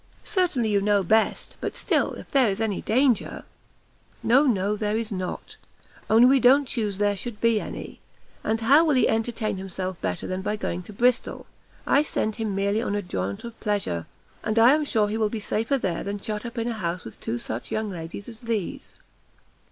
[0.23, 3.43] "Certainly you know best but still if there is any danger"
[4.33, 5.57] "No, no, there is not!
[6.09, 7.99] only we don't chuse there should be any.
[8.43, 11.45] And how will he entertain himself better than by going to Bristol?
[11.85, 14.07] I send him merely on a jaunt of pleasure;
[14.43, 17.03] and I am sure he will be safer there than shut up in a house
[17.05, 18.95] with two such young ladies as these."